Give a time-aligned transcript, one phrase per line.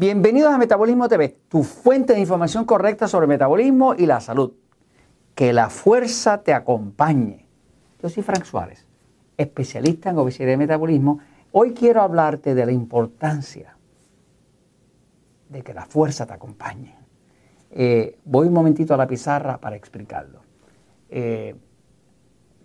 [0.00, 4.52] Bienvenidos a Metabolismo TV, tu fuente de información correcta sobre metabolismo y la salud.
[5.34, 7.48] Que la fuerza te acompañe.
[8.00, 8.86] Yo soy Frank Suárez,
[9.36, 11.18] especialista en obesidad y metabolismo.
[11.50, 13.76] Hoy quiero hablarte de la importancia
[15.48, 16.96] de que la fuerza te acompañe.
[17.72, 20.42] Eh, voy un momentito a la pizarra para explicarlo.
[21.08, 21.56] Eh,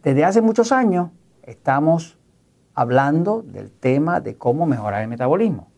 [0.03, 1.09] desde hace muchos años
[1.41, 2.15] estamos
[2.75, 5.72] hablando del tema de cómo mejorar el metabolismo.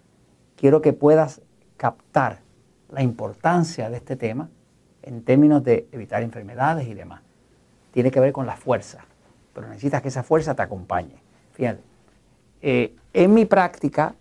[0.56, 1.42] Quiero que puedas
[1.78, 2.40] captar
[2.90, 4.50] la importancia de este tema
[5.04, 7.22] en términos de evitar enfermedades y demás.
[7.92, 9.06] Tiene que ver con la fuerza,
[9.54, 11.16] pero necesitas que esa fuerza te acompañe.
[11.54, 11.82] Fíjate,
[12.62, 14.16] eh, en mi práctica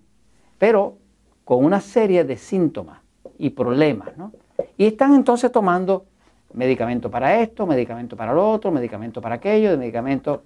[0.58, 0.98] pero
[1.46, 3.03] con una serie de síntomas
[3.38, 4.32] y problemas, ¿no?
[4.78, 6.06] Y están entonces tomando
[6.54, 10.44] medicamento para esto, medicamento para lo otro, medicamento para aquello, medicamento,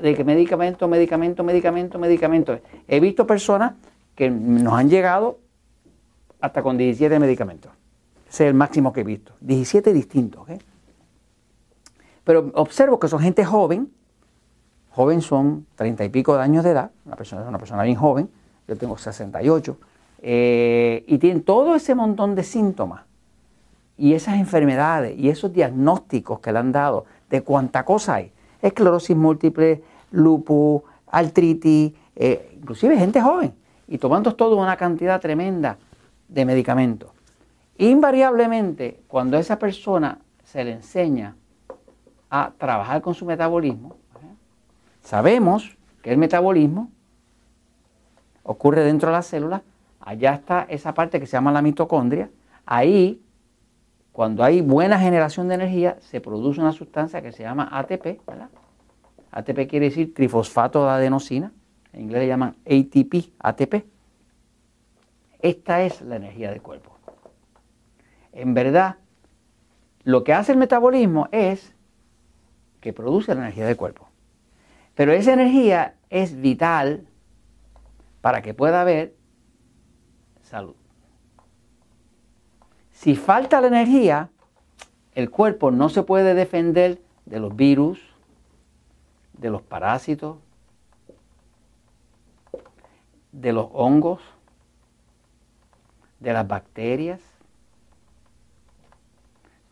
[0.00, 2.58] medicamento, medicamento, medicamento, medicamento.
[2.88, 3.74] He visto personas
[4.14, 5.38] que nos han llegado
[6.40, 7.72] hasta con 17 medicamentos.
[8.28, 9.34] Ese es el máximo que he visto.
[9.40, 10.48] 17 distintos.
[10.48, 10.58] ¿eh?
[12.24, 13.90] Pero observo que son gente joven.
[14.90, 16.90] Joven son 30 y pico de años de edad.
[17.04, 18.30] Una persona, una persona bien joven.
[18.68, 19.76] Yo tengo 68.
[20.22, 23.04] Eh, y tienen todo ese montón de síntomas
[23.96, 29.16] y esas enfermedades y esos diagnósticos que le han dado de cuánta cosa hay, esclerosis
[29.16, 33.54] múltiple, lupus, artritis, eh, inclusive gente joven,
[33.88, 35.78] y tomando toda una cantidad tremenda
[36.28, 37.10] de medicamentos.
[37.78, 41.34] Invariablemente, cuando a esa persona se le enseña
[42.28, 43.96] a trabajar con su metabolismo,
[45.02, 46.90] sabemos que el metabolismo
[48.42, 49.62] ocurre dentro de las células,
[50.00, 52.30] allá está esa parte que se llama la mitocondria,
[52.66, 53.22] ahí
[54.12, 58.20] cuando hay buena generación de energía, se produce una sustancia que se llama ATP.
[59.30, 61.52] ATP quiere decir trifosfato de adenosina,
[61.92, 63.84] en inglés le llaman ATP, ATP.
[65.40, 66.98] Esta es la energía del cuerpo.
[68.32, 68.96] En verdad,
[70.04, 71.74] lo que hace el metabolismo es
[72.80, 74.08] que produce la energía del cuerpo.
[74.94, 77.06] Pero esa energía es vital
[78.20, 79.14] para que pueda haber
[80.50, 80.74] salud.
[82.90, 84.30] Si falta la energía,
[85.14, 88.00] el cuerpo no se puede defender de los virus,
[89.32, 90.38] de los parásitos,
[93.32, 94.20] de los hongos,
[96.18, 97.20] de las bacterias.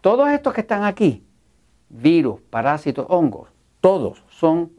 [0.00, 1.25] Todos estos que están aquí,
[1.88, 3.50] virus, parásitos, hongos,
[3.81, 4.72] todos son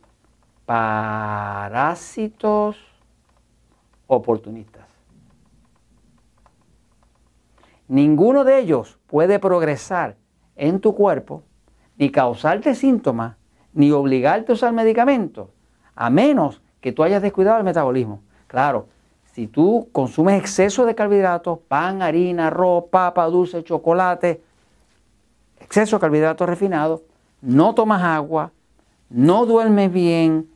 [0.66, 2.78] parásitos
[4.08, 4.89] oportunistas.
[7.90, 10.16] Ninguno de ellos puede progresar
[10.56, 11.42] en tu cuerpo,
[11.98, 13.36] ni causarte síntomas,
[13.74, 15.50] ni obligarte a usar medicamentos,
[15.96, 18.22] a menos que tú hayas descuidado el metabolismo.
[18.46, 18.88] Claro,
[19.34, 24.44] si tú consumes exceso de carbohidratos, pan, harina, arroz, papa, dulce, chocolate,
[25.60, 27.02] exceso de carbohidratos refinados,
[27.42, 28.52] no tomas agua,
[29.10, 30.48] no duermes bien,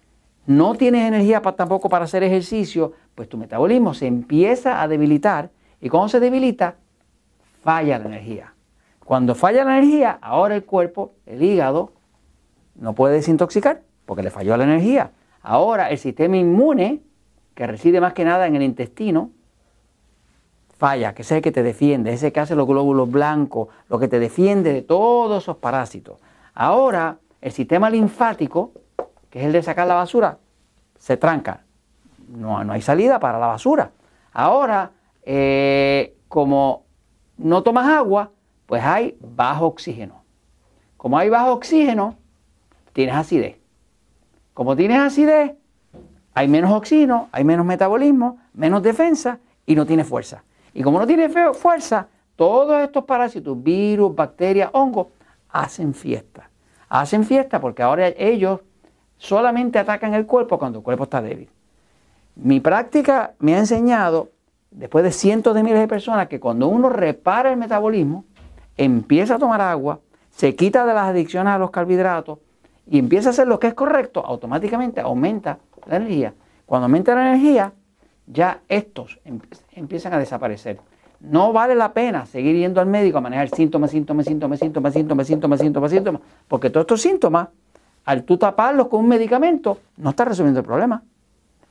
[0.45, 5.49] no tienes energía tampoco para hacer ejercicio, pues tu metabolismo se empieza a debilitar
[5.81, 6.75] y cuando se debilita,
[7.63, 8.53] falla la energía.
[9.03, 11.93] Cuando falla la energía, ahora el cuerpo, el hígado,
[12.75, 15.11] no puede desintoxicar porque le falló la energía.
[15.41, 17.01] Ahora el sistema inmune,
[17.55, 19.29] que reside más que nada en el intestino,
[20.77, 24.07] falla, que es el que te defiende, ese que hace los glóbulos blancos, lo que
[24.07, 26.19] te defiende de todos esos parásitos.
[26.53, 28.71] Ahora el sistema linfático,
[29.29, 30.37] que es el de sacar la basura,
[30.97, 31.61] se tranca.
[32.29, 33.91] No, no hay salida para la basura.
[34.31, 34.91] Ahora,
[35.23, 36.82] eh, como
[37.43, 38.31] no tomas agua,
[38.65, 40.23] pues hay bajo oxígeno.
[40.95, 42.15] Como hay bajo oxígeno,
[42.93, 43.57] tienes acidez.
[44.53, 45.51] Como tienes acidez,
[46.33, 50.43] hay menos oxígeno, hay menos metabolismo, menos defensa y no tienes fuerza.
[50.73, 52.07] Y como no tienes fuerza,
[52.37, 55.07] todos estos parásitos, virus, bacterias, hongos,
[55.49, 56.49] hacen fiesta.
[56.87, 58.61] Hacen fiesta porque ahora ellos
[59.17, 61.49] solamente atacan el cuerpo cuando el cuerpo está débil.
[62.35, 64.29] Mi práctica me ha enseñado
[64.73, 68.25] después de cientos de miles de personas, que cuando uno repara el metabolismo,
[68.75, 69.99] empieza a tomar agua,
[70.31, 72.39] se quita de las adicciones a los carbohidratos
[72.89, 76.33] y empieza a hacer lo que es correcto, automáticamente aumenta la energía.
[76.65, 77.73] Cuando aumenta la energía,
[78.25, 79.19] ya estos
[79.73, 80.79] empiezan a desaparecer.
[81.19, 85.27] No vale la pena seguir yendo al médico a manejar síntomas, síntomas, síntomas, síntomas, síntomas,
[85.27, 87.49] síntomas, síntomas, síntomas, porque todos estos síntomas,
[88.05, 91.03] al tú taparlos con un medicamento, no está resolviendo el problema.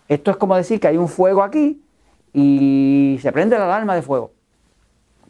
[0.08, 1.81] Esto es como decir que hay un fuego aquí
[2.32, 4.32] y se prende la alarma de fuego.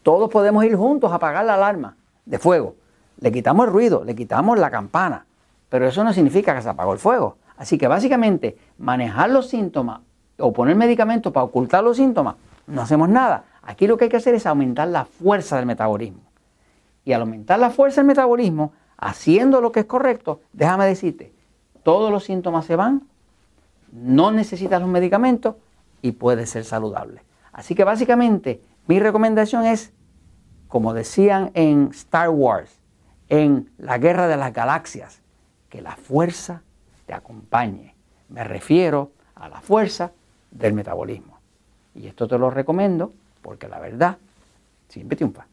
[0.02, 2.76] Todos podemos ir juntos a apagar la alarma de fuego.
[3.20, 5.26] Le quitamos el ruido, le quitamos la campana,
[5.68, 7.36] pero eso no significa que se apagó el fuego.
[7.56, 10.00] Así que básicamente manejar los síntomas
[10.38, 13.44] o poner medicamentos para ocultar los síntomas, no hacemos nada.
[13.62, 16.20] Aquí lo que hay que hacer es aumentar la fuerza del metabolismo.
[17.04, 21.32] Y al aumentar la fuerza del metabolismo, haciendo lo que es correcto, déjame decirte,
[21.82, 23.02] todos los síntomas se van,
[23.92, 25.56] no necesitas los medicamentos
[26.02, 27.22] y puedes ser saludable.
[27.52, 29.92] Así que básicamente mi recomendación es,
[30.68, 32.78] como decían en Star Wars,
[33.28, 35.20] en la guerra de las galaxias,
[35.70, 36.62] que la fuerza
[37.06, 37.94] te acompañe.
[38.28, 40.12] Me refiero a la fuerza
[40.50, 41.38] del metabolismo.
[41.94, 44.18] Y esto te lo recomiendo porque la verdad
[44.88, 45.46] siempre triunfa.